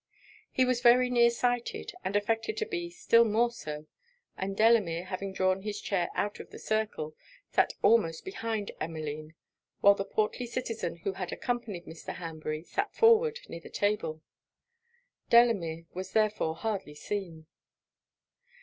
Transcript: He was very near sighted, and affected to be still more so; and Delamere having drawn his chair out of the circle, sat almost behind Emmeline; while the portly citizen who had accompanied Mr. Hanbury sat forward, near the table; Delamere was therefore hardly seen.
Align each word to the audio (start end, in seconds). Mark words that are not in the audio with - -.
He 0.51 0.65
was 0.65 0.81
very 0.81 1.11
near 1.11 1.29
sighted, 1.29 1.93
and 2.03 2.15
affected 2.15 2.57
to 2.57 2.65
be 2.65 2.89
still 2.89 3.23
more 3.23 3.51
so; 3.51 3.85
and 4.35 4.57
Delamere 4.57 5.03
having 5.03 5.31
drawn 5.31 5.61
his 5.61 5.79
chair 5.79 6.09
out 6.15 6.39
of 6.39 6.49
the 6.49 6.57
circle, 6.57 7.15
sat 7.53 7.73
almost 7.83 8.25
behind 8.25 8.71
Emmeline; 8.81 9.35
while 9.81 9.93
the 9.93 10.03
portly 10.03 10.47
citizen 10.47 10.95
who 11.05 11.13
had 11.13 11.31
accompanied 11.31 11.85
Mr. 11.85 12.15
Hanbury 12.15 12.63
sat 12.63 12.95
forward, 12.95 13.41
near 13.47 13.59
the 13.59 13.69
table; 13.69 14.23
Delamere 15.29 15.85
was 15.93 16.13
therefore 16.13 16.55
hardly 16.55 16.95
seen. 16.95 17.45